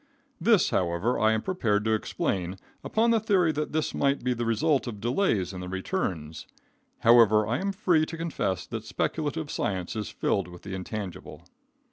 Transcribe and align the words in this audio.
This, 0.39 0.71
however, 0.71 1.19
I 1.19 1.31
am 1.31 1.43
prepared 1.43 1.85
to 1.85 1.93
explain 1.93 2.57
upon 2.83 3.11
the 3.11 3.19
theory 3.19 3.51
that 3.51 3.71
this 3.71 3.93
might 3.93 4.23
be 4.23 4.33
the 4.33 4.47
result 4.47 4.87
of 4.87 4.99
delays 4.99 5.53
in 5.53 5.61
the 5.61 5.69
returns 5.69 6.47
However, 7.01 7.45
I 7.45 7.59
am 7.59 7.71
free 7.71 8.07
to 8.07 8.17
confess 8.17 8.65
that 8.65 8.83
speculative 8.83 9.51
science 9.51 9.95
is 9.95 10.09
filled 10.09 10.47
with 10.47 10.63
the 10.63 10.73
intangible. 10.73 11.45